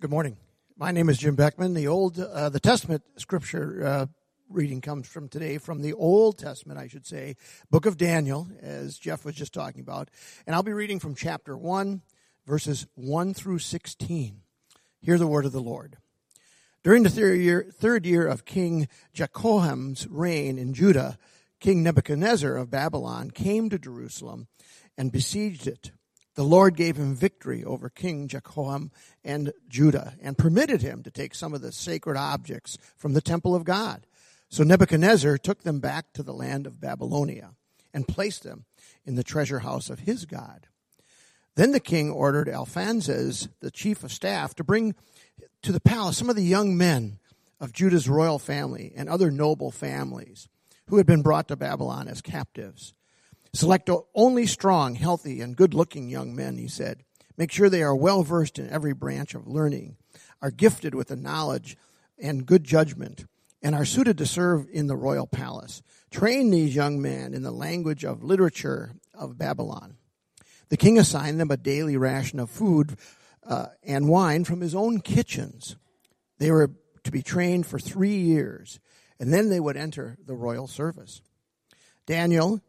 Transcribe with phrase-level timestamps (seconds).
[0.00, 0.36] Good morning.
[0.76, 1.74] My name is Jim Beckman.
[1.74, 4.06] The Old, uh, the Testament scripture uh,
[4.48, 7.36] reading comes from today from the Old Testament, I should say,
[7.70, 10.10] book of Daniel, as Jeff was just talking about.
[10.46, 12.02] And I'll be reading from chapter 1,
[12.46, 14.40] verses 1 through 16.
[15.00, 15.98] Hear the word of the Lord.
[16.82, 21.16] During the third year, third year of King Jehoiakim's reign in Judah,
[21.60, 24.48] King Nebuchadnezzar of Babylon came to Jerusalem
[24.98, 25.92] and besieged it.
[26.34, 28.90] The Lord gave him victory over King Jehoiakim
[29.22, 33.54] and Judah and permitted him to take some of the sacred objects from the temple
[33.54, 34.06] of God.
[34.48, 37.50] So Nebuchadnezzar took them back to the land of Babylonia
[37.92, 38.64] and placed them
[39.04, 40.68] in the treasure house of his God.
[41.54, 44.94] Then the king ordered Alphonsus, the chief of staff, to bring
[45.62, 47.18] to the palace some of the young men
[47.60, 50.48] of Judah's royal family and other noble families
[50.88, 52.94] who had been brought to Babylon as captives.
[53.54, 57.04] Select only strong, healthy, and good looking young men, he said.
[57.36, 59.96] Make sure they are well versed in every branch of learning,
[60.40, 61.76] are gifted with the knowledge
[62.18, 63.26] and good judgment,
[63.62, 65.82] and are suited to serve in the royal palace.
[66.10, 69.96] Train these young men in the language of literature of Babylon.
[70.68, 72.96] The king assigned them a daily ration of food
[73.46, 75.76] uh, and wine from his own kitchens.
[76.38, 76.70] They were
[77.04, 78.80] to be trained for three years,
[79.20, 81.20] and then they would enter the royal service.
[82.06, 82.62] Daniel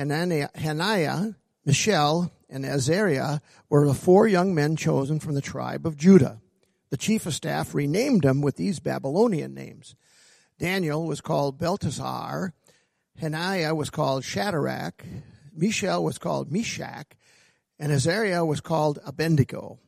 [0.00, 1.34] Hananiah,
[1.66, 6.40] Mishael, and Azariah were the four young men chosen from the tribe of Judah.
[6.88, 9.94] The chief of staff renamed them with these Babylonian names.
[10.58, 12.54] Daniel was called Belteshazzar,
[13.18, 15.04] Hananiah was called Shadrach,
[15.54, 17.14] Mishael was called Meshach,
[17.78, 19.78] and Azariah was called Abednego.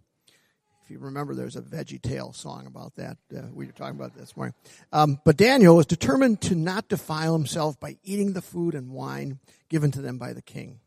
[0.93, 3.17] You remember, there's a Veggie Tale song about that.
[3.35, 4.53] Uh, we were talking about this morning.
[4.93, 9.39] Um, but Daniel was determined to not defile himself by eating the food and wine
[9.70, 10.81] given to them by the king.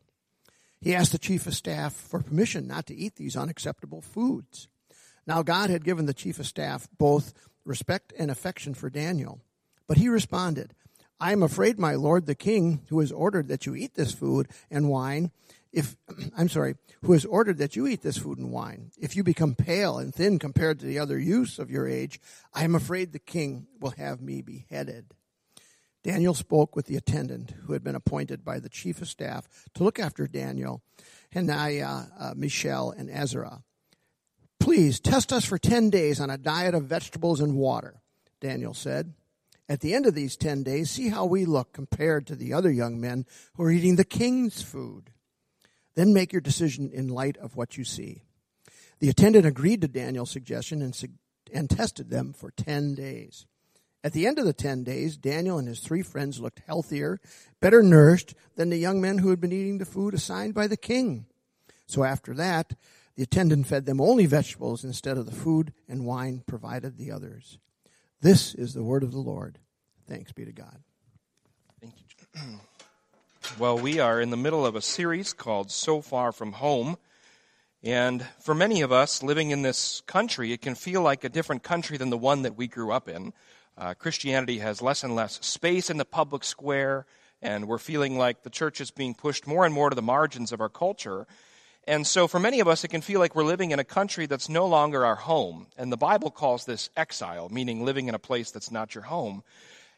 [0.80, 4.68] He asked the chief of staff for permission not to eat these unacceptable foods.
[5.26, 7.34] Now, God had given the chief of staff both
[7.64, 9.40] respect and affection for Daniel,
[9.88, 10.72] but he responded,
[11.18, 14.46] I am afraid, my lord the king, who has ordered that you eat this food
[14.70, 15.32] and wine,
[15.76, 15.94] if,
[16.36, 19.54] I'm sorry, who has ordered that you eat this food and wine, if you become
[19.54, 22.18] pale and thin compared to the other youths of your age,
[22.52, 25.12] I am afraid the king will have me beheaded.
[26.02, 29.84] Daniel spoke with the attendant who had been appointed by the chief of staff to
[29.84, 30.82] look after Daniel,
[31.32, 33.62] Hananiah, uh, Mishael, and Ezra.
[34.58, 38.00] Please test us for 10 days on a diet of vegetables and water,
[38.40, 39.12] Daniel said.
[39.68, 42.70] At the end of these 10 days, see how we look compared to the other
[42.70, 45.10] young men who are eating the king's food.
[45.96, 48.22] Then make your decision in light of what you see.
[49.00, 50.96] The attendant agreed to Daniel's suggestion and,
[51.52, 53.46] and tested them for 10 days.
[54.04, 57.18] At the end of the 10 days, Daniel and his three friends looked healthier,
[57.60, 60.76] better nourished than the young men who had been eating the food assigned by the
[60.76, 61.26] king.
[61.86, 62.74] So after that,
[63.16, 67.58] the attendant fed them only vegetables instead of the food and wine provided the others.
[68.20, 69.58] This is the word of the Lord.
[70.06, 70.78] Thanks be to God.
[71.80, 72.58] Thank you.
[73.58, 76.98] Well, we are in the middle of a series called So Far From Home.
[77.82, 81.62] And for many of us living in this country, it can feel like a different
[81.62, 83.32] country than the one that we grew up in.
[83.78, 87.06] Uh, Christianity has less and less space in the public square,
[87.40, 90.52] and we're feeling like the church is being pushed more and more to the margins
[90.52, 91.26] of our culture.
[91.84, 94.26] And so, for many of us, it can feel like we're living in a country
[94.26, 95.68] that's no longer our home.
[95.78, 99.42] And the Bible calls this exile, meaning living in a place that's not your home.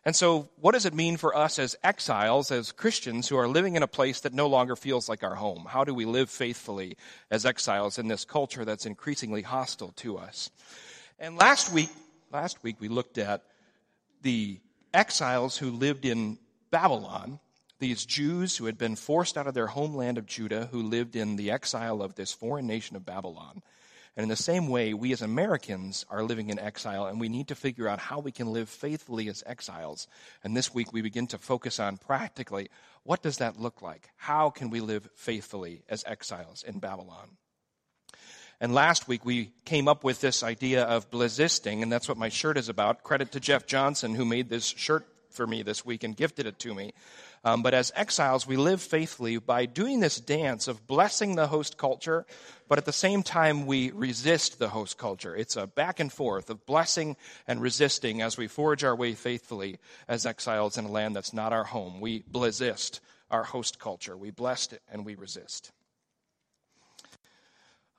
[0.04, 3.74] And so, what does it mean for us as exiles, as Christians who are living
[3.74, 5.66] in a place that no longer feels like our home?
[5.68, 6.96] How do we live faithfully
[7.30, 10.50] as exiles in this culture that's increasingly hostile to us?
[11.18, 11.90] And last week,
[12.32, 13.42] last week we looked at
[14.22, 14.60] the
[14.94, 16.38] exiles who lived in
[16.70, 17.40] Babylon,
[17.80, 21.36] these Jews who had been forced out of their homeland of Judah, who lived in
[21.36, 23.62] the exile of this foreign nation of Babylon.
[24.18, 27.46] And in the same way, we as Americans are living in exile, and we need
[27.48, 30.08] to figure out how we can live faithfully as exiles.
[30.42, 32.68] And this week, we begin to focus on practically
[33.04, 34.10] what does that look like?
[34.16, 37.36] How can we live faithfully as exiles in Babylon?
[38.60, 42.28] And last week we came up with this idea of blizisting, and that's what my
[42.28, 43.04] shirt is about.
[43.04, 46.58] Credit to Jeff Johnson who made this shirt for me this week and gifted it
[46.58, 46.92] to me.
[47.44, 51.76] Um, but as exiles, we live faithfully by doing this dance of blessing the host
[51.78, 52.26] culture,
[52.68, 55.34] but at the same time, we resist the host culture.
[55.34, 59.78] It's a back and forth of blessing and resisting as we forge our way faithfully
[60.08, 62.00] as exiles in a land that's not our home.
[62.00, 63.00] We blizist
[63.30, 64.16] our host culture.
[64.16, 65.70] We bless it and we resist.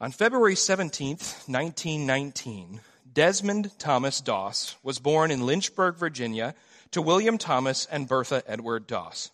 [0.01, 2.79] On February 17th, 1919,
[3.11, 6.55] Desmond Thomas Doss was born in Lynchburg, Virginia,
[6.91, 9.31] to William Thomas and Bertha Edward Doss.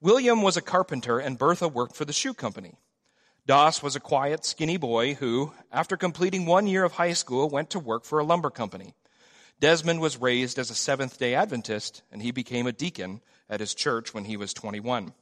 [0.00, 2.74] William was a carpenter and Bertha worked for the shoe company.
[3.46, 7.70] Doss was a quiet, skinny boy who, after completing one year of high school, went
[7.70, 8.94] to work for a lumber company.
[9.58, 13.74] Desmond was raised as a Seventh day Adventist, and he became a deacon at his
[13.74, 15.12] church when he was 21.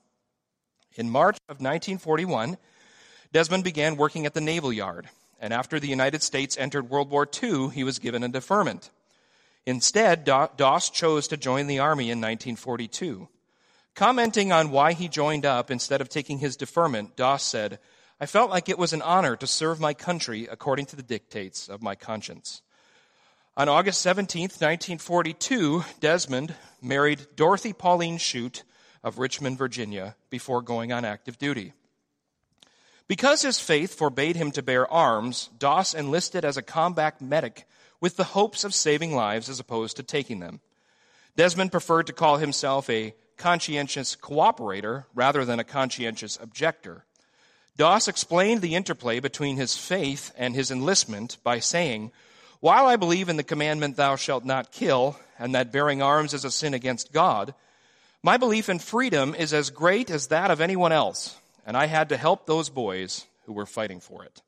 [0.96, 2.58] In March of 1941,
[3.32, 5.08] Desmond began working at the Naval Yard,
[5.38, 8.90] and after the United States entered World War II, he was given a deferment.
[9.66, 13.28] Instead, Doss chose to join the Army in 1942.
[13.94, 17.78] Commenting on why he joined up instead of taking his deferment, Doss said,
[18.20, 21.68] I felt like it was an honor to serve my country according to the dictates
[21.68, 22.62] of my conscience.
[23.56, 28.62] On August 17, 1942, Desmond married Dorothy Pauline Shute
[29.02, 31.72] of Richmond, Virginia, before going on active duty.
[33.08, 37.66] Because his faith forbade him to bear arms, Doss enlisted as a combat medic
[38.00, 40.60] with the hopes of saving lives as opposed to taking them.
[41.36, 47.04] Desmond preferred to call himself a conscientious cooperator rather than a conscientious objector.
[47.76, 52.12] Doss explained the interplay between his faith and his enlistment by saying,
[52.60, 56.44] While I believe in the commandment, thou shalt not kill, and that bearing arms is
[56.44, 57.54] a sin against God,
[58.22, 62.08] my belief in freedom is as great as that of anyone else and I had
[62.08, 64.42] to help those boys who were fighting for it.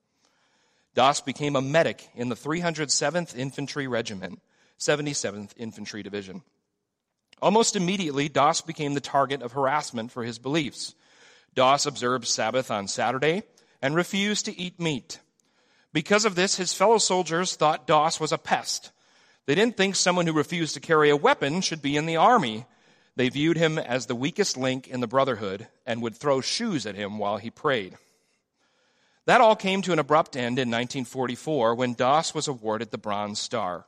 [0.94, 4.40] Doss became a medic in the 307th Infantry Regiment,
[4.78, 6.42] 77th Infantry Division.
[7.40, 10.94] Almost immediately, Doss became the target of harassment for his beliefs.
[11.54, 13.42] Doss observed Sabbath on Saturday
[13.80, 15.18] and refused to eat meat.
[15.92, 18.90] Because of this, his fellow soldiers thought Doss was a pest.
[19.46, 22.66] They didn't think someone who refused to carry a weapon should be in the army,
[23.16, 26.94] they viewed him as the weakest link in the brotherhood and would throw shoes at
[26.94, 27.96] him while he prayed.
[29.26, 33.38] That all came to an abrupt end in 1944 when Doss was awarded the Bronze
[33.38, 33.86] Star.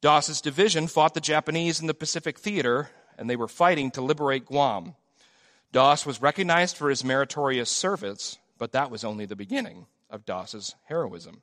[0.00, 4.46] Doss's division fought the Japanese in the Pacific Theater, and they were fighting to liberate
[4.46, 4.94] Guam.
[5.72, 10.76] Doss was recognized for his meritorious service, but that was only the beginning of Doss's
[10.84, 11.42] heroism.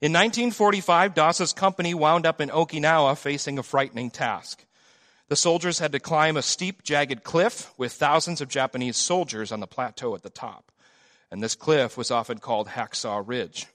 [0.00, 4.64] In 1945, Doss's company wound up in Okinawa facing a frightening task.
[5.28, 9.60] The soldiers had to climb a steep, jagged cliff with thousands of Japanese soldiers on
[9.60, 10.72] the plateau at the top.
[11.30, 13.66] And this cliff was often called Hacksaw Ridge.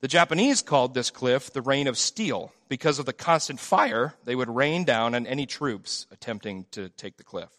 [0.00, 4.36] The Japanese called this cliff the Rain of Steel because of the constant fire they
[4.36, 7.50] would rain down on any troops attempting to take the cliff.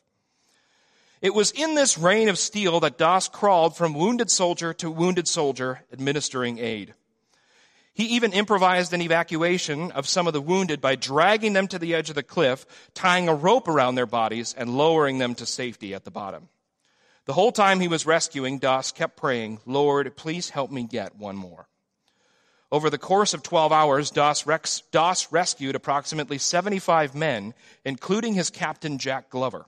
[1.21, 5.27] It was in this rain of steel that Doss crawled from wounded soldier to wounded
[5.27, 6.93] soldier, administering aid.
[7.93, 11.93] He even improvised an evacuation of some of the wounded by dragging them to the
[11.93, 15.93] edge of the cliff, tying a rope around their bodies, and lowering them to safety
[15.93, 16.47] at the bottom.
[17.29, 21.35] The whole time he was rescuing, Doss kept praying, Lord, please help me get one
[21.35, 21.67] more.
[22.71, 27.53] Over the course of 12 hours, Doss, Rex, Doss rescued approximately 75 men,
[27.85, 29.67] including his captain, Jack Glover.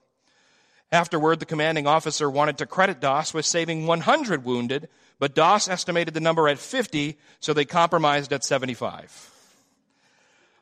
[0.91, 6.15] Afterward, the commanding officer wanted to credit Doss with saving 100 wounded, but Doss estimated
[6.15, 9.29] the number at 50, so they compromised at 75.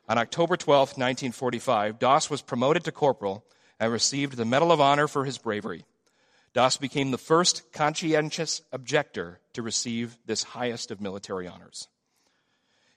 [0.06, 3.42] On October 12, 1945, Doss was promoted to corporal
[3.78, 5.86] and received the Medal of Honor for his bravery.
[6.52, 11.88] Doss became the first conscientious objector to receive this highest of military honors.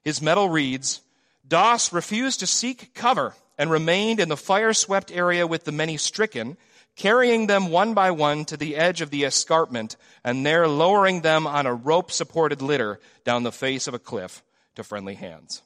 [0.04, 1.02] His medal reads
[1.48, 5.98] Doss refused to seek cover and remained in the fire swept area with the many
[5.98, 6.58] stricken
[6.96, 11.48] carrying them one by one to the edge of the escarpment, and there lowering them
[11.48, 14.44] on a rope supported litter down the face of a cliff
[14.76, 15.62] to friendly hands.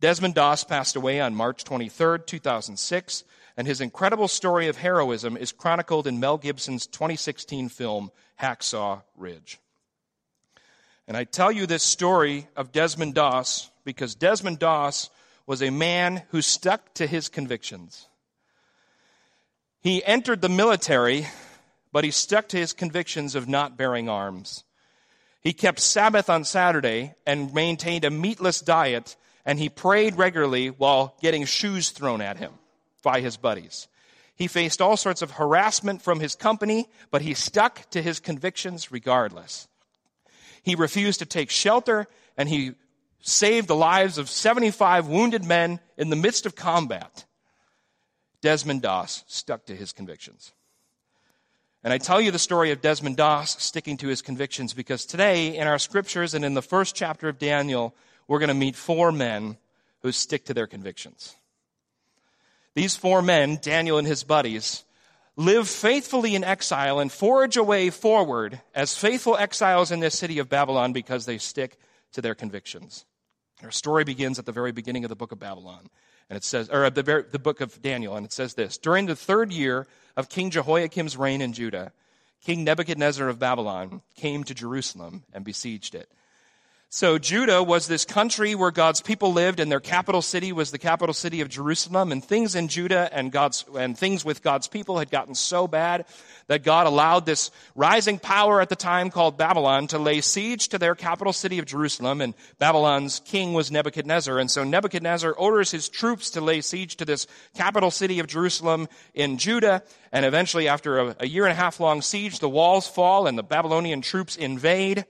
[0.00, 3.24] Desmond Doss passed away on March 23, 2006,
[3.56, 8.10] and his incredible story of heroism is chronicled in Mel Gibson's 2016 film,
[8.40, 9.58] Hacksaw Ridge.
[11.08, 15.08] And I tell you this story of Desmond Doss because Desmond Doss
[15.46, 18.08] was a man who stuck to his convictions.
[19.80, 21.26] He entered the military,
[21.92, 24.64] but he stuck to his convictions of not bearing arms.
[25.40, 31.16] He kept Sabbath on Saturday and maintained a meatless diet, and he prayed regularly while
[31.22, 32.52] getting shoes thrown at him
[33.02, 33.88] by his buddies.
[34.34, 38.92] He faced all sorts of harassment from his company, but he stuck to his convictions
[38.92, 39.66] regardless.
[40.62, 42.72] He refused to take shelter, and he
[43.20, 47.24] saved the lives of 75 wounded men in the midst of combat.
[48.42, 50.52] Desmond Doss stuck to his convictions.
[51.82, 55.56] And I tell you the story of Desmond Doss sticking to his convictions because today,
[55.56, 57.94] in our scriptures and in the first chapter of Daniel,
[58.28, 59.56] we're going to meet four men
[60.00, 61.36] who stick to their convictions.
[62.76, 64.84] These four men, Daniel and his buddies,
[65.34, 70.38] live faithfully in exile and forge a way forward as faithful exiles in this city
[70.38, 71.78] of Babylon because they stick
[72.12, 73.06] to their convictions.
[73.62, 75.88] Our story begins at the very beginning of the book of Babylon.
[76.28, 79.16] And it says, or the, the book of Daniel, and it says this During the
[79.16, 81.92] third year of King Jehoiakim's reign in Judah,
[82.44, 86.12] King Nebuchadnezzar of Babylon came to Jerusalem and besieged it.
[86.88, 90.78] So Judah was this country where God's people lived and their capital city was the
[90.78, 94.98] capital city of Jerusalem and things in Judah and God's and things with God's people
[94.98, 96.06] had gotten so bad
[96.46, 100.78] that God allowed this rising power at the time called Babylon to lay siege to
[100.78, 104.38] their capital city of Jerusalem and Babylon's king was Nebuchadnezzar.
[104.38, 107.26] And so Nebuchadnezzar orders his troops to lay siege to this
[107.56, 111.80] capital city of Jerusalem in Judah and eventually after a, a year and a half
[111.80, 115.04] long siege the walls fall and the Babylonian troops invade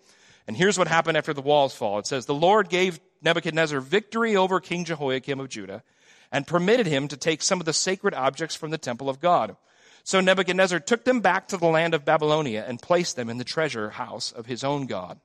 [0.46, 1.98] and here's what happened after the walls fall.
[1.98, 5.82] It says, The Lord gave Nebuchadnezzar victory over King Jehoiakim of Judah
[6.30, 9.56] and permitted him to take some of the sacred objects from the temple of God.
[10.04, 13.44] So Nebuchadnezzar took them back to the land of Babylonia and placed them in the
[13.44, 15.18] treasure house of his own God.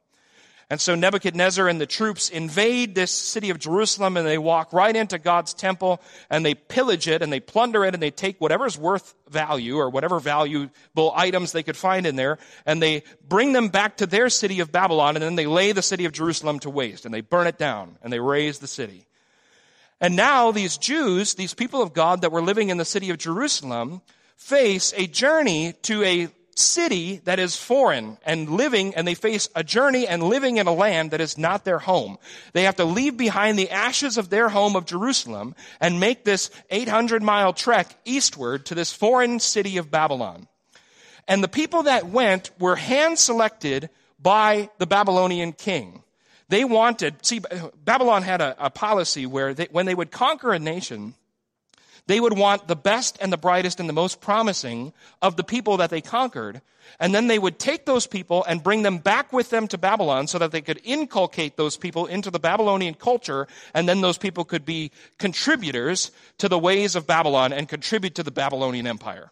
[0.72, 4.96] And so Nebuchadnezzar and the troops invade this city of Jerusalem and they walk right
[4.96, 8.78] into God's temple and they pillage it and they plunder it and they take whatever's
[8.78, 13.68] worth value or whatever valuable items they could find in there and they bring them
[13.68, 16.70] back to their city of Babylon and then they lay the city of Jerusalem to
[16.70, 19.08] waste and they burn it down and they raze the city.
[20.00, 23.18] And now these Jews, these people of God that were living in the city of
[23.18, 24.01] Jerusalem,
[24.38, 29.63] face a journey to a city that is foreign and living, and they face a
[29.63, 32.17] journey and living in a land that is not their home.
[32.53, 36.50] They have to leave behind the ashes of their home of Jerusalem and make this
[36.70, 40.48] 800 mile trek eastward to this foreign city of Babylon.
[41.27, 43.89] And the people that went were hand selected
[44.20, 46.03] by the Babylonian king.
[46.50, 47.39] They wanted, see,
[47.86, 51.15] Babylon had a, a policy where they, when they would conquer a nation,
[52.12, 55.77] they would want the best and the brightest and the most promising of the people
[55.77, 56.62] that they conquered.
[57.00, 60.27] And then they would take those people and bring them back with them to Babylon
[60.27, 63.48] so that they could inculcate those people into the Babylonian culture.
[63.74, 68.24] And then those people could be contributors to the ways of Babylon and contribute to
[68.24, 69.32] the Babylonian empire.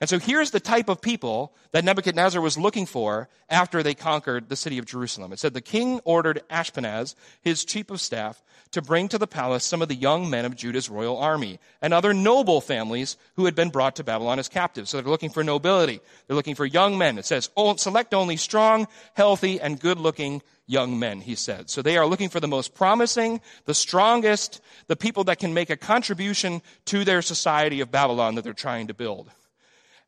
[0.00, 4.48] And so here's the type of people that Nebuchadnezzar was looking for after they conquered
[4.48, 5.32] the city of Jerusalem.
[5.32, 9.64] It said the king ordered Ashpenaz, his chief of staff, to bring to the palace
[9.64, 13.54] some of the young men of Judah's royal army and other noble families who had
[13.54, 14.90] been brought to Babylon as captives.
[14.90, 16.00] So they're looking for nobility.
[16.26, 17.16] They're looking for young men.
[17.16, 21.70] It says, oh, select only strong, healthy, and good looking young men, he said.
[21.70, 25.70] So they are looking for the most promising, the strongest, the people that can make
[25.70, 29.30] a contribution to their society of Babylon that they're trying to build.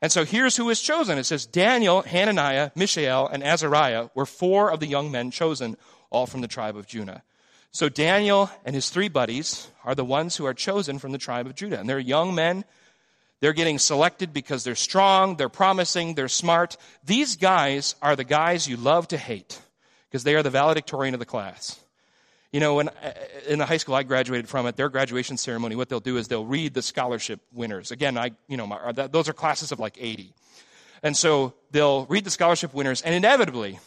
[0.03, 1.19] And so here's who is chosen.
[1.19, 5.77] It says Daniel, Hananiah, Mishael, and Azariah were four of the young men chosen,
[6.11, 7.23] all from the tribe of Judah.
[7.73, 11.47] So Daniel and his three buddies are the ones who are chosen from the tribe
[11.47, 11.81] of Judah.
[11.81, 12.65] And they're young men.
[13.41, 16.77] They're getting selected because they're strong, they're promising, they're smart.
[17.05, 19.61] These guys are the guys you love to hate
[20.09, 21.79] because they are the valedictorian of the class.
[22.57, 23.13] You know, when uh,
[23.47, 26.29] in the high school I graduated from, at their graduation ceremony, what they'll do is
[26.29, 27.91] they'll read the scholarship winners.
[27.91, 30.33] Again, I, you know, my, those are classes of like 80.
[31.03, 33.79] And so they'll read the scholarship winners, and inevitably,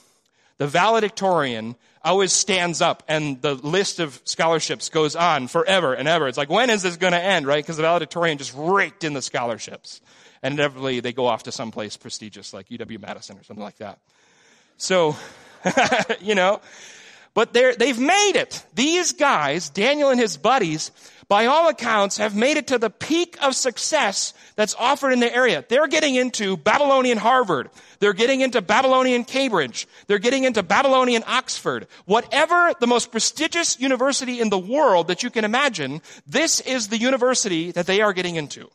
[0.60, 6.28] the valedictorian always stands up and the list of scholarships goes on forever and ever.
[6.28, 7.64] It's like, when is this going to end, right?
[7.64, 10.00] Because the valedictorian just raked in the scholarships.
[10.44, 13.98] And inevitably they go off to someplace prestigious like UW Madison or something like that.
[14.78, 15.16] So,
[16.22, 16.62] you know,
[17.40, 18.66] but they've made it.
[18.76, 20.92] These guys, Daniel and his buddies,
[21.30, 25.34] by all accounts, have made it to the peak of success that's offered in the
[25.34, 25.64] area.
[25.70, 27.70] They're getting into Babylonian Harvard.
[28.00, 29.88] They're getting into Babylonian Cambridge.
[30.08, 31.88] They're getting into Babylonian Oxford.
[32.04, 36.98] Whatever the most prestigious university in the world that you can imagine, this is the
[36.98, 38.70] university that they are getting into.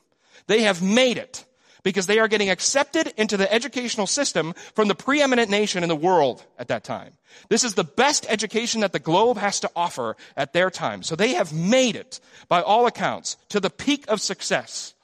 [0.47, 1.45] They have made it
[1.85, 5.95] because they are getting accepted into the educational system from the preeminent nation in the
[5.95, 7.13] world at that time.
[7.49, 11.05] This is the best education that the globe has to offer at their time.
[11.05, 14.95] So they have made it, by all accounts, to the peak of success.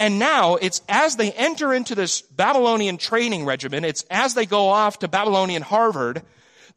[0.00, 4.68] And now it's as they enter into this Babylonian training regimen, it's as they go
[4.68, 6.22] off to Babylonian Harvard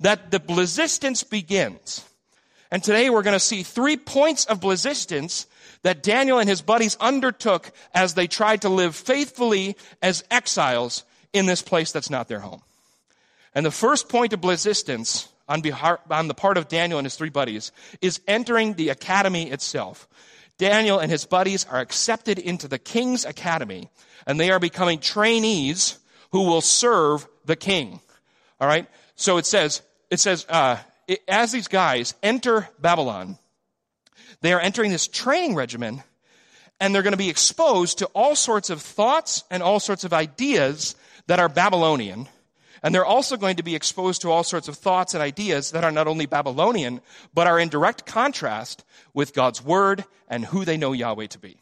[0.02, 2.04] that the blizistance begins.
[2.70, 5.46] And today we're going to see three points of blizistance
[5.84, 11.46] that Daniel and his buddies undertook as they tried to live faithfully as exiles in
[11.46, 12.62] this place that's not their home.
[13.54, 17.72] And the first point of resistance on, the part of Daniel and his three buddies
[18.02, 20.08] is entering the academy itself.
[20.58, 23.90] Daniel and his buddies are accepted into the king's academy,
[24.26, 25.98] and they are becoming trainees
[26.32, 28.00] who will serve the king.
[28.62, 28.88] All right.
[29.16, 33.38] So it says, it says, uh, it, as these guys enter Babylon,
[34.44, 36.04] they are entering this training regimen
[36.80, 40.12] and they're going to be exposed to all sorts of thoughts and all sorts of
[40.12, 40.98] ideas
[41.28, 42.28] that are Babylonian.
[42.84, 45.86] And they're also going to be exposed to all sorts of thoughts and ideas that
[45.86, 47.00] are not only Babylonian,
[47.34, 48.84] but are in direct contrast
[49.14, 51.56] with God's word and who they know Yahweh to be.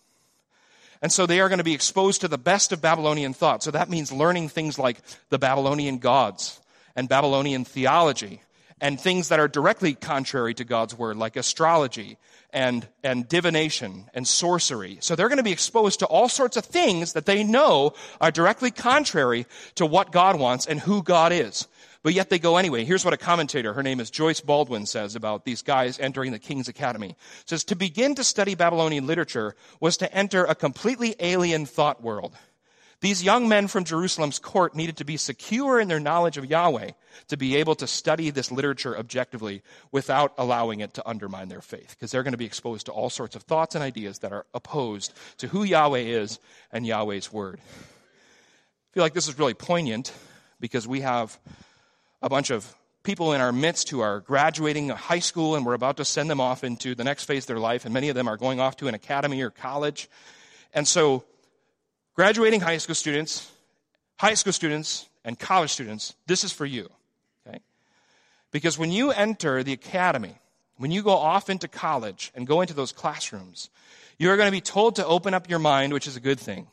[1.03, 3.61] And so they are going to be exposed to the best of Babylonian thought.
[3.61, 4.97] So that means learning things like
[5.29, 6.59] the Babylonian gods
[6.95, 8.41] and Babylonian theology
[8.81, 12.17] and things that are directly contrary to God's word, like astrology
[12.51, 14.97] and, and divination and sorcery.
[15.00, 18.31] So they're going to be exposed to all sorts of things that they know are
[18.31, 19.45] directly contrary
[19.75, 21.67] to what God wants and who God is.
[22.03, 22.83] But yet they go anyway.
[22.83, 26.39] Here's what a commentator, her name is Joyce Baldwin, says about these guys entering the
[26.39, 27.11] King's Academy.
[27.11, 32.01] It says, to begin to study Babylonian literature was to enter a completely alien thought
[32.01, 32.35] world.
[33.01, 36.91] These young men from Jerusalem's court needed to be secure in their knowledge of Yahweh
[37.29, 41.89] to be able to study this literature objectively without allowing it to undermine their faith,
[41.89, 44.46] because they're going to be exposed to all sorts of thoughts and ideas that are
[44.53, 46.38] opposed to who Yahweh is
[46.72, 47.60] and Yahweh's word.
[47.60, 50.13] I feel like this is really poignant
[50.60, 51.39] because we have
[52.22, 55.98] a bunch of people in our midst who are graduating high school and we're about
[55.98, 58.27] to send them off into the next phase of their life, and many of them
[58.27, 60.08] are going off to an academy or college.
[60.72, 61.24] And so
[62.15, 63.51] graduating high school students,
[64.17, 66.89] high school students, and college students, this is for you.
[67.47, 67.59] Okay?
[68.51, 70.35] Because when you enter the academy,
[70.77, 73.69] when you go off into college and go into those classrooms,
[74.17, 76.67] you're going to be told to open up your mind, which is a good thing.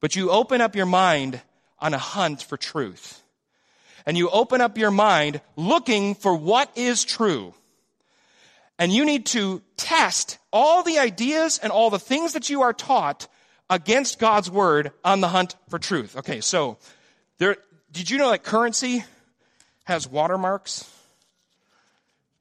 [0.00, 1.40] But you open up your mind
[1.78, 3.22] on a hunt for truth.
[4.06, 7.54] And you open up your mind looking for what is true.
[8.78, 12.72] And you need to test all the ideas and all the things that you are
[12.72, 13.26] taught
[13.70, 16.16] against God's word on the hunt for truth.
[16.16, 16.78] Okay, so
[17.38, 17.56] there,
[17.92, 19.04] did you know that currency
[19.84, 20.90] has watermarks?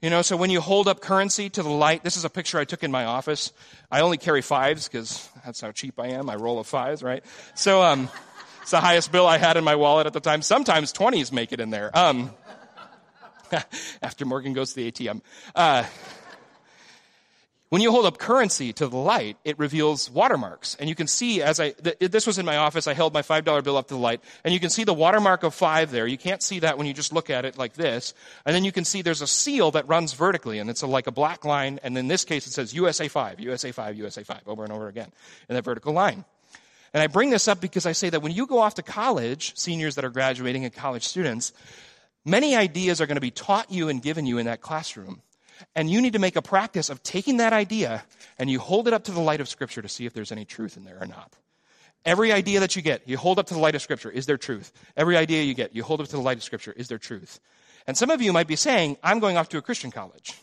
[0.02, 2.60] You know, so when you hold up currency to the light, this is a picture
[2.60, 3.52] I took in my office.
[3.90, 6.30] I only carry fives because that's how cheap I am.
[6.30, 7.24] I roll of fives, right?
[7.56, 8.10] So, um,
[8.62, 10.42] it's the highest bill I had in my wallet at the time.
[10.42, 11.90] Sometimes 20s make it in there.
[11.98, 12.32] Um,
[14.02, 15.22] after Morgan goes to the ATM.
[15.56, 15.86] Uh,
[17.70, 20.76] when you hold up currency to the light, it reveals watermarks.
[20.80, 23.22] And you can see as I, th- this was in my office, I held my
[23.22, 26.08] $5 bill up to the light, and you can see the watermark of five there.
[26.08, 28.14] You can't see that when you just look at it like this.
[28.46, 31.08] And then you can see there's a seal that runs vertically, and it's a, like
[31.08, 34.42] a black line, and in this case it says USA 5, USA 5, USA 5,
[34.48, 35.12] over and over again
[35.50, 36.24] in that vertical line.
[36.94, 39.58] And I bring this up because I say that when you go off to college,
[39.58, 41.52] seniors that are graduating and college students,
[42.24, 45.22] many ideas are going to be taught you and given you in that classroom.
[45.76, 48.04] And you need to make a practice of taking that idea
[48.38, 50.46] and you hold it up to the light of Scripture to see if there's any
[50.46, 51.34] truth in there or not.
[52.06, 54.10] Every idea that you get, you hold up to the light of Scripture.
[54.10, 54.72] Is there truth?
[54.96, 56.72] Every idea you get, you hold up to the light of Scripture.
[56.72, 57.40] Is there truth?
[57.86, 60.34] And some of you might be saying, I'm going off to a Christian college.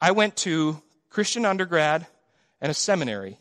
[0.00, 0.80] I went to
[1.10, 2.06] Christian undergrad
[2.60, 3.38] and a seminary,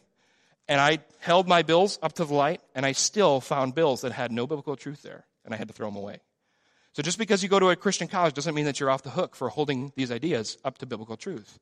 [0.67, 4.11] and I held my bills up to the light, and I still found bills that
[4.11, 6.19] had no biblical truth there, and I had to throw them away.
[6.95, 9.10] So just because you go to a Christian college doesn't mean that you're off the
[9.10, 11.60] hook for holding these ideas up to biblical truth.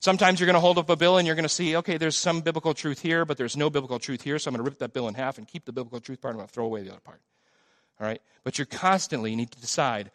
[0.00, 2.16] Sometimes you're going to hold up a bill and you're going to see, okay, there's
[2.16, 4.80] some biblical truth here, but there's no biblical truth here, so I'm going to rip
[4.80, 6.32] that bill in half and keep the biblical truth part.
[6.32, 7.20] I'm going to throw away the other part.
[8.00, 8.20] All right?
[8.42, 10.10] But you're constantly need to decide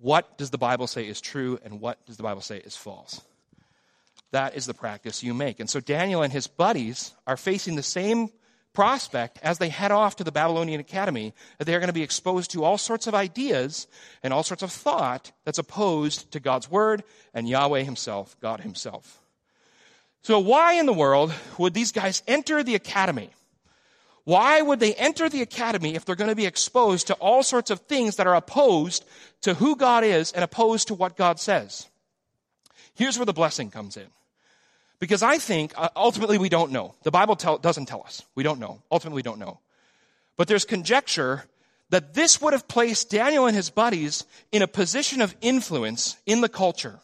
[0.00, 3.20] what does the Bible say is true and what does the Bible say is false.
[4.32, 5.60] That is the practice you make.
[5.60, 8.30] And so Daniel and his buddies are facing the same
[8.72, 12.50] prospect as they head off to the Babylonian Academy that they're going to be exposed
[12.52, 13.86] to all sorts of ideas
[14.22, 17.04] and all sorts of thought that's opposed to God's Word
[17.34, 19.20] and Yahweh Himself, God Himself.
[20.22, 23.30] So, why in the world would these guys enter the academy?
[24.24, 27.70] Why would they enter the academy if they're going to be exposed to all sorts
[27.70, 29.04] of things that are opposed
[29.40, 31.88] to who God is and opposed to what God says?
[32.94, 34.06] Here's where the blessing comes in.
[35.02, 36.94] Because I think uh, ultimately we don't know.
[37.02, 38.22] The Bible tell, doesn't tell us.
[38.36, 38.80] We don't know.
[38.88, 39.58] Ultimately, we don't know.
[40.36, 41.42] But there's conjecture
[41.90, 46.40] that this would have placed Daniel and his buddies in a position of influence in
[46.40, 47.00] the culture.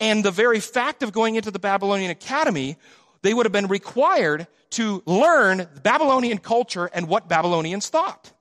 [0.00, 2.78] And the very fact of going into the Babylonian academy,
[3.20, 8.32] they would have been required to learn Babylonian culture and what Babylonians thought.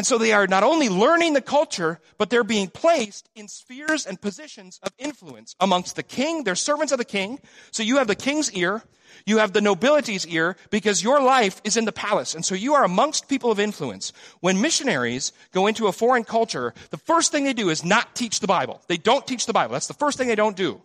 [0.00, 4.06] And so they are not only learning the culture, but they're being placed in spheres
[4.06, 6.42] and positions of influence amongst the king.
[6.42, 7.38] They're servants of the king.
[7.70, 8.82] So you have the king's ear.
[9.26, 12.34] You have the nobility's ear because your life is in the palace.
[12.34, 14.14] And so you are amongst people of influence.
[14.40, 18.40] When missionaries go into a foreign culture, the first thing they do is not teach
[18.40, 18.80] the Bible.
[18.86, 19.74] They don't teach the Bible.
[19.74, 20.80] That's the first thing they don't do.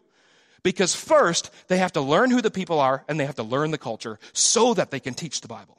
[0.62, 3.72] Because first, they have to learn who the people are and they have to learn
[3.72, 5.78] the culture so that they can teach the Bible.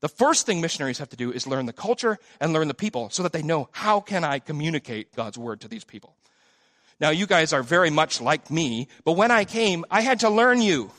[0.00, 3.10] The first thing missionaries have to do is learn the culture and learn the people
[3.10, 6.14] so that they know how can I communicate God's word to these people.
[7.00, 10.30] Now you guys are very much like me, but when I came, I had to
[10.30, 10.90] learn you.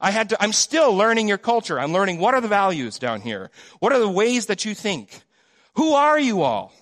[0.00, 1.78] I had to, I'm still learning your culture.
[1.78, 3.50] I'm learning what are the values down here?
[3.78, 5.22] What are the ways that you think?
[5.74, 6.72] Who are you all?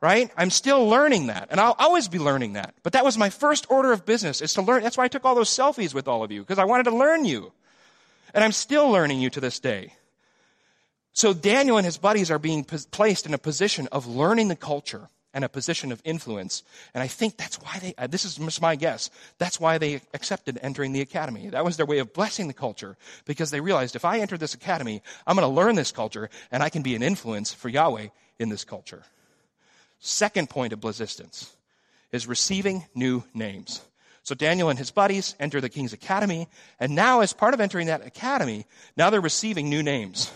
[0.00, 0.30] Right?
[0.36, 1.48] I'm still learning that.
[1.50, 2.74] And I'll always be learning that.
[2.82, 4.82] But that was my first order of business is to learn.
[4.82, 6.96] That's why I took all those selfies with all of you, because I wanted to
[6.96, 7.52] learn you.
[8.34, 9.94] And I'm still learning you to this day.
[11.18, 15.08] So Daniel and his buddies are being placed in a position of learning the culture
[15.34, 16.62] and a position of influence.
[16.94, 20.00] And I think that's why they, uh, this is just my guess, that's why they
[20.14, 21.48] accepted entering the academy.
[21.48, 24.54] That was their way of blessing the culture because they realized if I enter this
[24.54, 28.10] academy, I'm going to learn this culture and I can be an influence for Yahweh
[28.38, 29.02] in this culture.
[29.98, 31.52] Second point of resistance
[32.12, 33.80] is receiving new names.
[34.22, 36.46] So Daniel and his buddies enter the king's academy,
[36.78, 40.30] and now as part of entering that academy, now they're receiving new names.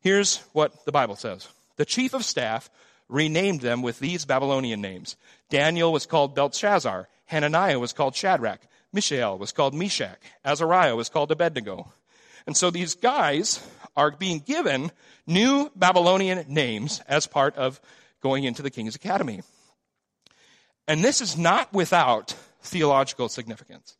[0.00, 1.48] Here's what the Bible says.
[1.76, 2.70] The chief of staff
[3.08, 5.16] renamed them with these Babylonian names.
[5.48, 7.08] Daniel was called Belshazzar.
[7.26, 8.60] Hananiah was called Shadrach.
[8.92, 10.18] Mishael was called Meshach.
[10.44, 11.92] Azariah was called Abednego.
[12.46, 13.60] And so these guys
[13.96, 14.90] are being given
[15.26, 17.80] new Babylonian names as part of
[18.22, 19.42] going into the king's academy.
[20.86, 23.96] And this is not without theological significance.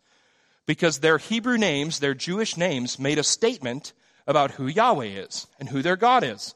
[0.67, 3.93] Because their Hebrew names, their Jewish names, made a statement
[4.29, 6.55] about who Yahweh is and who their God is.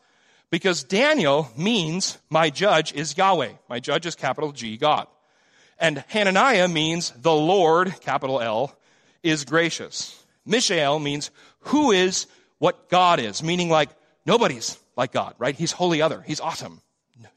[0.51, 3.53] Because Daniel means, my judge is Yahweh.
[3.69, 5.09] My judge is capital G, God.
[5.79, 8.77] And Hananiah means, the Lord, capital L,
[9.23, 10.23] is gracious.
[10.45, 11.31] Mishael means,
[11.61, 12.27] who is
[12.59, 13.89] what God is, meaning like,
[14.27, 15.55] nobody's like God, right?
[15.55, 16.23] He's holy other.
[16.25, 16.83] He's awesome.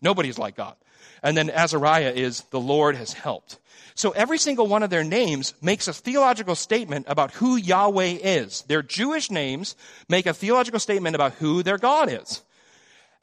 [0.01, 0.75] Nobody's like God.
[1.25, 3.57] And then Azariah is, the Lord has helped.
[3.95, 8.61] So every single one of their names makes a theological statement about who Yahweh is.
[8.67, 9.75] Their Jewish names
[10.07, 12.43] make a theological statement about who their God is.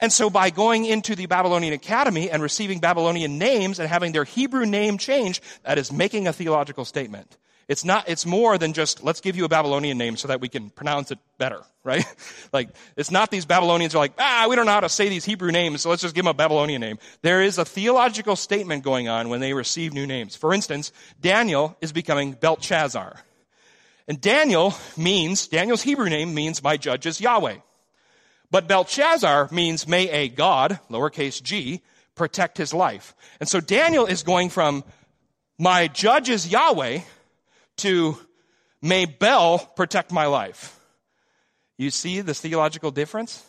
[0.01, 4.25] And so by going into the Babylonian Academy and receiving Babylonian names and having their
[4.25, 7.37] Hebrew name change, that is making a theological statement.
[7.69, 10.49] It's not, it's more than just, let's give you a Babylonian name so that we
[10.49, 12.05] can pronounce it better, right?
[12.53, 15.25] like, it's not these Babylonians are like, ah, we don't know how to say these
[15.25, 16.99] Hebrew names, so let's just give them a Babylonian name.
[17.23, 20.37] There is a theological statement going on when they receive new names.
[20.37, 23.17] For instance, Daniel is becoming Belshazzar.
[24.09, 27.57] And Daniel means, Daniel's Hebrew name means my judge is Yahweh.
[28.51, 31.81] But Belshazzar means may a God, lowercase g,
[32.15, 33.15] protect his life.
[33.41, 34.85] And so Daniel is going from
[35.59, 37.01] my judge is Yahweh
[37.79, 38.19] to
[38.81, 40.79] may Bel protect my life.
[41.79, 43.45] You see the theological difference?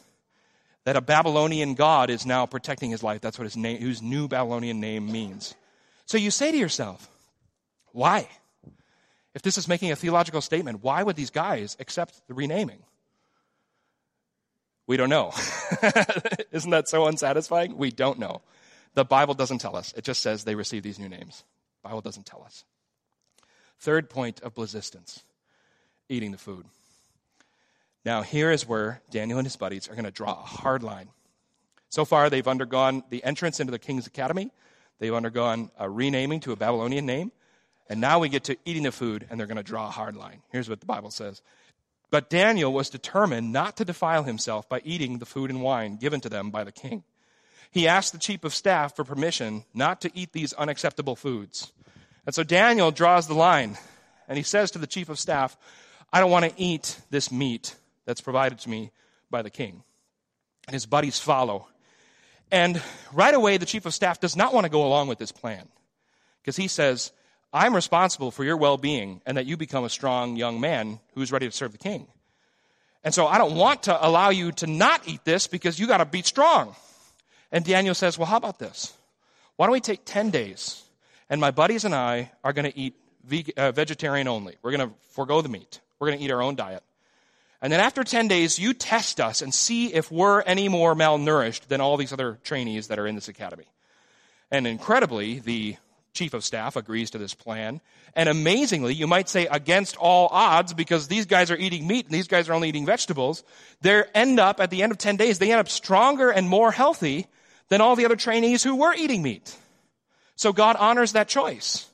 [0.86, 3.22] That a Babylonian God is now protecting his life.
[3.22, 5.56] That's what his name, whose new Babylonian name means.
[6.06, 7.10] So you say to yourself,
[7.94, 8.28] why?
[9.34, 12.84] If this is making a theological statement, why would these guys accept the renaming?
[14.86, 15.32] We don't know.
[16.52, 17.78] Isn't that so unsatisfying?
[17.78, 18.42] We don't know.
[18.94, 19.94] The Bible doesn't tell us.
[19.96, 21.44] It just says they receive these new names.
[21.82, 22.66] The Bible doesn't tell us.
[23.84, 25.24] Third point of resistance
[26.08, 26.66] eating the food.
[28.06, 31.10] Now, here is where Daniel and his buddies are going to draw a hard line.
[31.90, 34.52] So far, they've undergone the entrance into the king's academy,
[35.00, 37.34] they've undergone a renaming to a Babylonian name,
[37.90, 40.16] and now we get to eating the food, and they're going to draw a hard
[40.16, 40.42] line.
[40.50, 41.42] Here's what the Bible says
[42.10, 46.22] but Daniel was determined not to defile himself by eating the food and wine given
[46.22, 47.04] to them by the king.
[47.70, 51.74] He asked the chief of staff for permission not to eat these unacceptable foods.
[52.26, 53.78] And so Daniel draws the line
[54.28, 55.58] and he says to the chief of staff,
[56.12, 58.92] I don't want to eat this meat that's provided to me
[59.30, 59.84] by the king.
[60.68, 61.68] And his buddies follow.
[62.52, 62.82] And
[63.12, 65.68] right away, the chief of staff does not want to go along with this plan
[66.42, 67.12] because he says,
[67.52, 71.32] I'm responsible for your well being and that you become a strong young man who's
[71.32, 72.08] ready to serve the king.
[73.04, 75.98] And so I don't want to allow you to not eat this because you got
[75.98, 76.76] to be strong.
[77.52, 78.94] And Daniel says, Well, how about this?
[79.56, 80.83] Why don't we take 10 days
[81.34, 82.94] and my buddies and I are going to eat
[83.58, 84.56] uh, vegetarian only?
[84.62, 86.84] We're going to forego the meat, we're going to eat our own diet.
[87.60, 91.70] And then after 10 days, you test us and see if we're any more malnourished
[91.70, 93.66] than all these other trainees that are in this academy.
[94.52, 95.78] And incredibly, the
[96.14, 97.82] chief of staff agrees to this plan.
[98.16, 102.14] And amazingly, you might say against all odds, because these guys are eating meat and
[102.14, 103.44] these guys are only eating vegetables,
[103.82, 106.72] they end up, at the end of 10 days, they end up stronger and more
[106.72, 107.26] healthy
[107.70, 109.58] than all the other trainees who were eating meat.
[110.36, 111.88] So God honors that choice.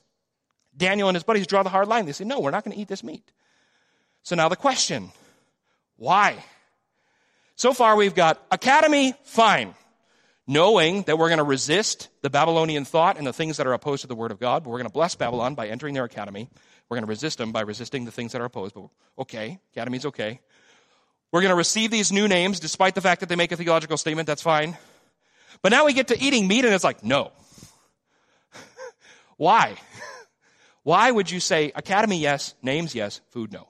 [0.76, 2.06] Daniel and his buddies draw the hard line.
[2.06, 3.30] They say, no, we're not going to eat this meat.
[4.22, 5.10] So now the question,
[5.96, 6.42] why?
[7.56, 9.74] So far we've got academy, fine
[10.50, 14.00] knowing that we're going to resist the Babylonian thought and the things that are opposed
[14.02, 16.50] to the Word of God, but we're going to bless Babylon by entering their academy.
[16.88, 20.06] We're going to resist them by resisting the things that are opposed, but okay, academy's
[20.06, 20.40] okay.
[21.30, 23.96] We're going to receive these new names despite the fact that they make a theological
[23.96, 24.76] statement, that's fine.
[25.62, 27.30] But now we get to eating meat and it's like, no.
[29.40, 29.76] Why?
[30.82, 33.68] Why would you say academy yes, names yes, food no?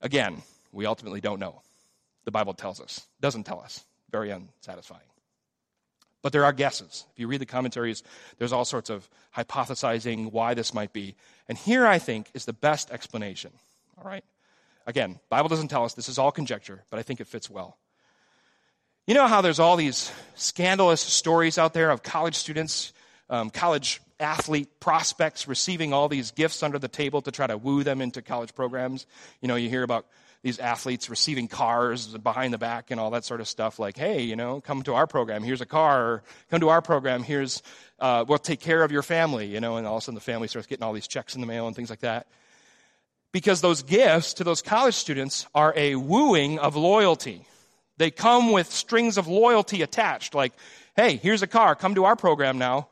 [0.00, 0.40] Again,
[0.70, 1.62] we ultimately don't know.
[2.24, 5.10] The Bible tells us, doesn't tell us very unsatisfying.
[6.22, 7.06] But there are guesses.
[7.12, 8.04] If you read the commentaries,
[8.38, 11.16] there's all sorts of hypothesizing why this might be.
[11.48, 13.50] And here, I think, is the best explanation.
[13.98, 14.24] All right?
[14.86, 15.94] Again, Bible doesn't tell us.
[15.94, 17.78] This is all conjecture, but I think it fits well.
[19.08, 22.92] You know how there's all these scandalous stories out there of college students,
[23.32, 27.82] um, college athlete prospects receiving all these gifts under the table to try to woo
[27.82, 29.06] them into college programs?
[29.40, 30.06] You know, you hear about
[30.42, 34.22] these athletes receiving cars behind the back and all that sort of stuff like hey
[34.22, 35.42] you know come to our program.
[35.42, 36.22] Here's a car.
[36.50, 37.22] Come to our program.
[37.22, 37.62] Here's
[38.00, 40.20] uh, we'll take care of your family you know and all of a sudden the
[40.20, 42.26] family starts getting all these checks in the mail and things like that.
[43.32, 47.46] Because those gifts to those college students are a wooing of loyalty.
[47.96, 50.52] They come with strings of loyalty attached like
[50.96, 51.76] hey here's a car.
[51.76, 52.88] Come to our program now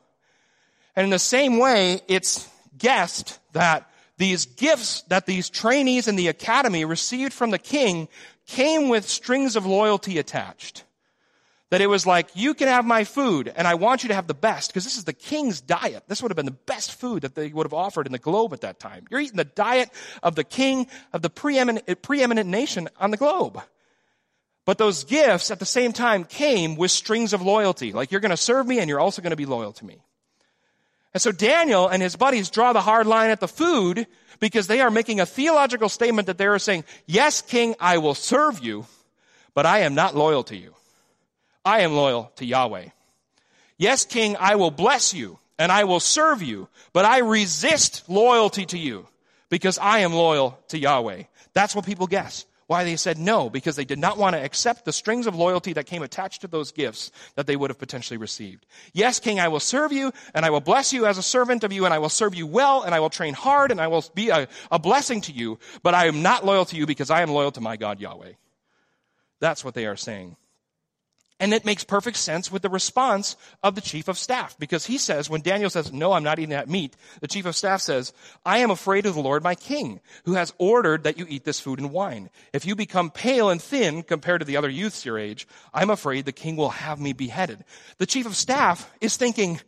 [1.00, 6.28] and in the same way it's guessed that these gifts that these trainees in the
[6.28, 8.06] academy received from the king
[8.46, 10.84] came with strings of loyalty attached.
[11.70, 14.26] That it was like, you can have my food, and I want you to have
[14.26, 16.02] the best, because this is the king's diet.
[16.06, 18.52] This would have been the best food that they would have offered in the globe
[18.52, 19.06] at that time.
[19.08, 19.88] You're eating the diet
[20.22, 23.58] of the king of the preeminent, preeminent nation on the globe.
[24.66, 27.92] But those gifts at the same time came with strings of loyalty.
[27.92, 30.02] Like, you're going to serve me, and you're also going to be loyal to me.
[31.12, 34.06] And so Daniel and his buddies draw the hard line at the food
[34.38, 38.14] because they are making a theological statement that they are saying, yes, king, I will
[38.14, 38.86] serve you,
[39.54, 40.74] but I am not loyal to you.
[41.64, 42.88] I am loyal to Yahweh.
[43.76, 48.64] Yes, king, I will bless you and I will serve you, but I resist loyalty
[48.66, 49.06] to you
[49.50, 51.24] because I am loyal to Yahweh.
[51.52, 52.46] That's what people guess.
[52.70, 55.72] Why they said no, because they did not want to accept the strings of loyalty
[55.72, 58.64] that came attached to those gifts that they would have potentially received.
[58.92, 61.72] Yes, king, I will serve you, and I will bless you as a servant of
[61.72, 64.04] you, and I will serve you well, and I will train hard, and I will
[64.14, 67.22] be a, a blessing to you, but I am not loyal to you because I
[67.22, 68.34] am loyal to my God Yahweh.
[69.40, 70.36] That's what they are saying.
[71.40, 74.98] And it makes perfect sense with the response of the chief of staff because he
[74.98, 78.12] says, when Daniel says, no, I'm not eating that meat, the chief of staff says,
[78.44, 81.58] I am afraid of the Lord my king who has ordered that you eat this
[81.58, 82.28] food and wine.
[82.52, 86.26] If you become pale and thin compared to the other youths your age, I'm afraid
[86.26, 87.64] the king will have me beheaded.
[87.96, 89.62] The chief of staff is thinking,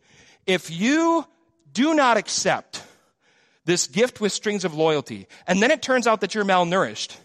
[0.45, 1.25] if you
[1.73, 2.83] do not accept
[3.65, 7.17] this gift with strings of loyalty, and then it turns out that you're malnourished,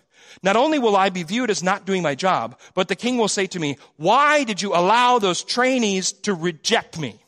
[0.42, 3.28] not only will I be viewed as not doing my job, but the king will
[3.28, 7.20] say to me, why did you allow those trainees to reject me?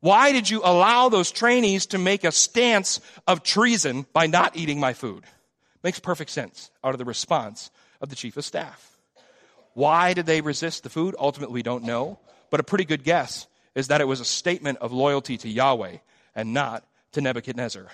[0.00, 4.80] Why did you allow those trainees to make a stance of treason by not eating
[4.80, 5.24] my food?
[5.84, 8.98] Makes perfect sense out of the response of the chief of staff.
[9.74, 11.14] Why did they resist the food?
[11.18, 12.18] Ultimately, we don't know.
[12.50, 15.98] But a pretty good guess is that it was a statement of loyalty to Yahweh
[16.34, 17.86] and not to Nebuchadnezzar.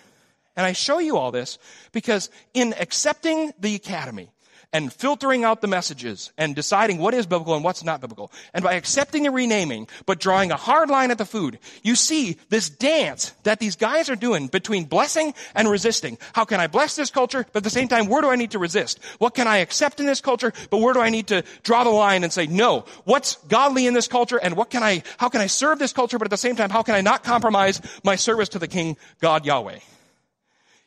[0.59, 1.57] And I show you all this
[1.93, 4.29] because in accepting the academy
[4.73, 8.65] and filtering out the messages and deciding what is biblical and what's not biblical, and
[8.65, 12.69] by accepting the renaming, but drawing a hard line at the food, you see this
[12.69, 16.19] dance that these guys are doing between blessing and resisting.
[16.33, 18.51] How can I bless this culture, but at the same time, where do I need
[18.51, 18.99] to resist?
[19.19, 21.91] What can I accept in this culture, but where do I need to draw the
[21.91, 25.41] line and say, no, what's godly in this culture, and what can I, how can
[25.41, 28.17] I serve this culture, but at the same time, how can I not compromise my
[28.17, 29.79] service to the King, God Yahweh?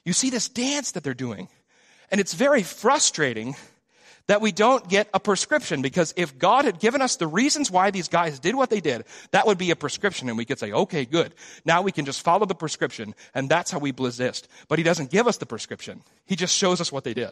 [0.05, 1.47] You see this dance that they're doing.
[2.09, 3.55] And it's very frustrating
[4.27, 7.91] that we don't get a prescription because if God had given us the reasons why
[7.91, 10.71] these guys did what they did, that would be a prescription and we could say,
[10.71, 11.33] okay, good.
[11.65, 14.47] Now we can just follow the prescription and that's how we blizist.
[14.67, 16.03] But he doesn't give us the prescription.
[16.25, 17.31] He just shows us what they did.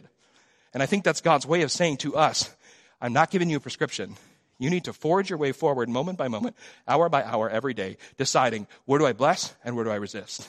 [0.74, 2.54] And I think that's God's way of saying to us,
[3.00, 4.16] I'm not giving you a prescription.
[4.58, 6.54] You need to forge your way forward moment by moment,
[6.86, 10.46] hour by hour, every day, deciding where do I bless and where do I resist.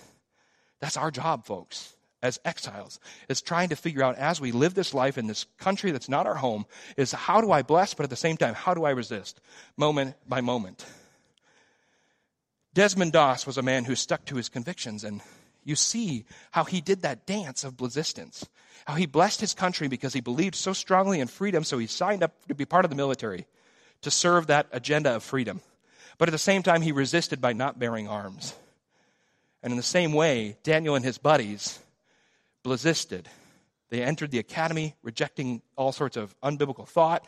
[0.82, 4.94] That's our job, folks as exiles is trying to figure out as we live this
[4.94, 6.66] life in this country that's not our home
[6.98, 9.40] is how do I bless, but at the same time, how do I resist
[9.78, 10.86] moment by moment?
[12.74, 15.22] Desmond Doss was a man who stuck to his convictions, and
[15.64, 18.48] you see how he did that dance of resistance.
[18.86, 22.24] How he blessed his country because he believed so strongly in freedom, so he signed
[22.24, 23.46] up to be part of the military
[24.02, 25.62] to serve that agenda of freedom.
[26.18, 28.56] But at the same time, he resisted by not bearing arms.
[29.62, 31.80] And in the same way, Daniel and his buddies
[32.64, 33.26] blizisted.
[33.90, 37.26] They entered the academy rejecting all sorts of unbiblical thought.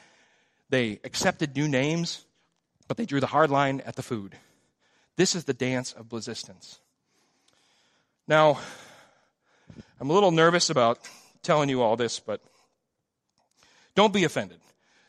[0.69, 2.25] They accepted new names,
[2.87, 4.35] but they drew the hard line at the food.
[5.15, 6.79] This is the dance of blizistance.
[8.27, 8.59] Now,
[9.99, 10.99] I'm a little nervous about
[11.41, 12.41] telling you all this, but
[13.95, 14.59] don't be offended.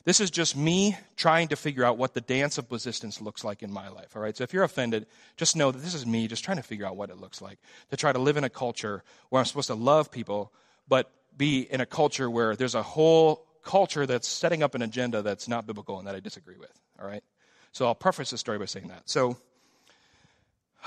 [0.05, 3.63] This is just me trying to figure out what the dance of resistance looks like
[3.63, 4.15] in my life.
[4.15, 4.37] All right.
[4.37, 6.97] So if you're offended, just know that this is me just trying to figure out
[6.97, 7.59] what it looks like
[7.91, 10.53] to try to live in a culture where I'm supposed to love people,
[10.87, 15.23] but be in a culture where there's a whole culture that's setting up an agenda
[15.23, 16.79] that's not biblical and that I disagree with.
[17.01, 17.25] All right.
[17.73, 19.09] So I'll preface this story by saying that.
[19.09, 19.39] So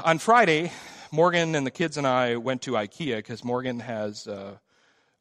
[0.06, 0.72] on Friday,
[1.12, 4.58] Morgan and the kids and I went to IKEA because Morgan has uh,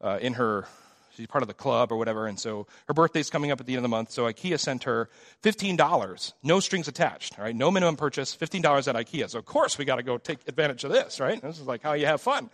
[0.02, 0.68] uh, in her
[1.16, 2.26] She's part of the club or whatever.
[2.26, 4.10] And so her birthday's coming up at the end of the month.
[4.10, 5.08] So IKEA sent her
[5.42, 7.56] $15, no strings attached, right?
[7.56, 9.30] No minimum purchase, $15 at IKEA.
[9.30, 11.40] So of course we got to go take advantage of this, right?
[11.40, 12.50] This is like how you have fun.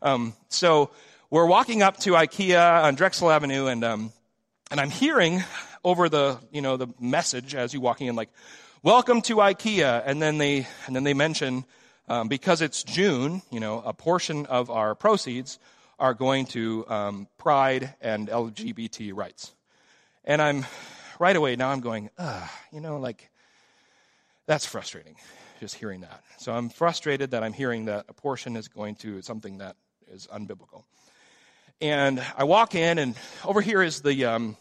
[0.00, 0.90] Um, so
[1.28, 4.12] we're walking up to IKEA on Drexel Avenue and, um,
[4.70, 5.44] and I'm hearing
[5.84, 8.30] over the, you know, the message as you walking in like,
[8.82, 10.02] welcome to IKEA.
[10.06, 11.64] And then they, and then they mention,
[12.08, 15.58] um, because it's June, you know, a portion of our proceeds
[15.98, 19.54] are going to um, pride and LGBT rights.
[20.24, 20.66] And I'm
[21.18, 22.10] right away now I'm going,
[22.72, 23.30] you know, like
[24.46, 25.16] that's frustrating
[25.60, 26.22] just hearing that.
[26.38, 29.76] So I'm frustrated that I'm hearing that a portion is going to something that
[30.10, 30.84] is unbiblical.
[31.80, 34.56] And I walk in, and over here is the um,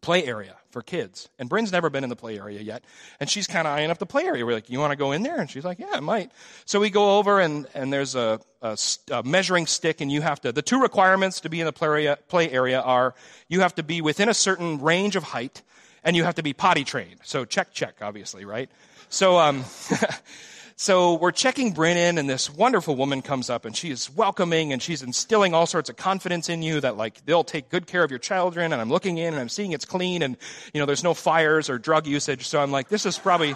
[0.00, 1.30] play area for kids.
[1.38, 2.84] And Bryn's never been in the play area yet.
[3.20, 4.44] And she's kind of eyeing up the play area.
[4.44, 5.40] We're like, you want to go in there?
[5.40, 6.32] And she's like, yeah, I might.
[6.66, 8.76] So we go over and, and there's a, a,
[9.10, 11.86] a, measuring stick and you have to, the two requirements to be in the play
[11.86, 13.14] area, play area are
[13.48, 15.62] you have to be within a certain range of height
[16.02, 17.20] and you have to be potty trained.
[17.22, 18.68] So check, check, obviously, right?
[19.08, 19.64] So, um,
[20.76, 24.72] So we're checking Bryn in, and this wonderful woman comes up, and she is welcoming,
[24.72, 28.02] and she's instilling all sorts of confidence in you that like they'll take good care
[28.02, 28.72] of your children.
[28.72, 30.36] And I'm looking in, and I'm seeing it's clean, and
[30.72, 32.48] you know there's no fires or drug usage.
[32.48, 33.54] So I'm like, this is probably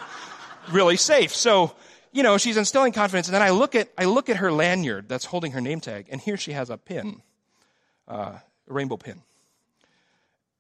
[0.71, 1.35] really safe.
[1.35, 1.75] So
[2.13, 5.09] you know she's instilling confidence, and then I look at I look at her lanyard
[5.09, 7.21] that's holding her name tag, and here she has a pin,
[8.07, 9.23] uh, a rainbow pin.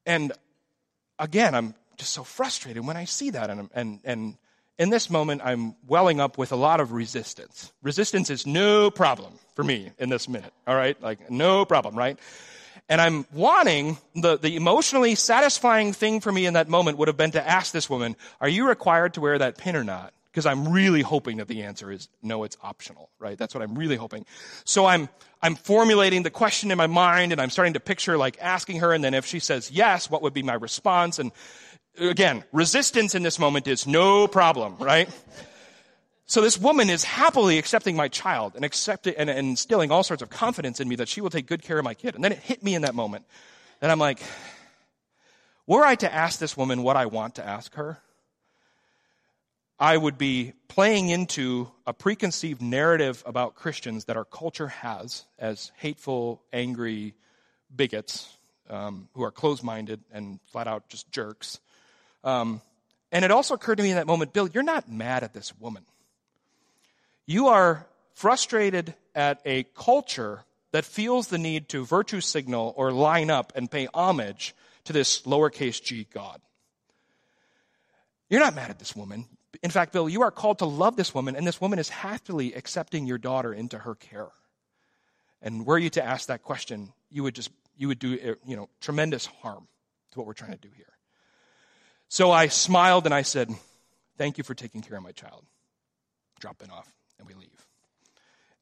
[0.04, 0.32] And
[1.20, 4.38] again, I'm just so frustrated when I see that, and and and
[4.78, 7.72] in this moment, I'm welling up with a lot of resistance.
[7.82, 11.00] Resistance is no problem for me in this minute, all right?
[11.02, 12.18] Like, no problem, right?
[12.88, 17.16] And I'm wanting the, the emotionally satisfying thing for me in that moment would have
[17.16, 20.14] been to ask this woman, Are you required to wear that pin or not?
[20.30, 23.36] Because I'm really hoping that the answer is no, it's optional, right?
[23.36, 24.24] That's what I'm really hoping.
[24.64, 25.08] So I'm,
[25.42, 28.92] I'm formulating the question in my mind and I'm starting to picture like asking her.
[28.92, 31.18] And then if she says yes, what would be my response?
[31.18, 31.32] And
[32.00, 35.08] again, resistance in this moment is no problem, right?
[36.26, 40.22] So this woman is happily accepting my child and accepting and, and instilling all sorts
[40.22, 42.14] of confidence in me that she will take good care of my kid.
[42.14, 43.24] And then it hit me in that moment.
[43.80, 44.20] And I'm like,
[45.66, 47.98] were I to ask this woman what I want to ask her,
[49.80, 55.70] I would be playing into a preconceived narrative about Christians that our culture has as
[55.76, 57.14] hateful, angry
[57.74, 58.36] bigots
[58.68, 61.60] um, who are closed minded and flat out just jerks.
[62.24, 62.60] Um,
[63.10, 65.52] and it also occurred to me in that moment, Bill, you're not mad at this
[65.58, 65.84] woman.
[67.26, 73.30] You are frustrated at a culture that feels the need to virtue signal or line
[73.30, 74.54] up and pay homage
[74.84, 76.40] to this lowercase g God.
[78.28, 79.26] You're not mad at this woman.
[79.62, 82.52] In fact, Bill, you are called to love this woman, and this woman is happily
[82.52, 84.28] accepting your daughter into her care.
[85.40, 88.68] And were you to ask that question, you would just you would do you know
[88.80, 89.66] tremendous harm
[90.10, 90.97] to what we're trying to do here.
[92.08, 93.50] So I smiled and I said,
[94.16, 95.44] Thank you for taking care of my child.
[96.40, 97.66] Drop off and we leave.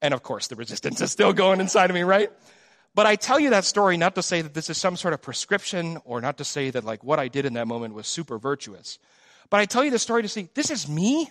[0.03, 2.31] And of course, the resistance is still going inside of me, right?
[2.95, 5.23] But I tell you that story not to say that this is some sort of
[5.23, 8.39] prescription or not to say that like what I did in that moment was super
[8.39, 8.99] virtuous.
[9.49, 11.31] But I tell you the story to see this is me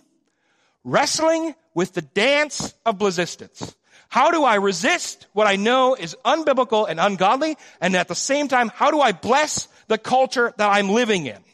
[0.83, 3.75] wrestling with the dance of resistance.
[4.09, 7.57] How do I resist what I know is unbiblical and ungodly?
[7.81, 11.44] And at the same time, how do I bless the culture that I'm living in?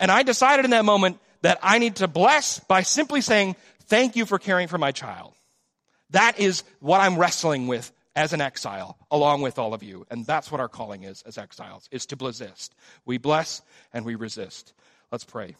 [0.00, 4.16] And I decided in that moment that I need to bless by simply saying, thank
[4.16, 5.34] you for caring for my child.
[6.10, 10.06] That is what I'm wrestling with as an exile, along with all of you.
[10.10, 12.74] And that's what our calling is as exiles, is to resist.
[13.04, 14.72] We bless and we resist.
[15.12, 15.54] Let's pray.